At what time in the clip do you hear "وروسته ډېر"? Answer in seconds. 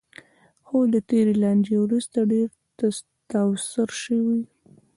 1.81-2.47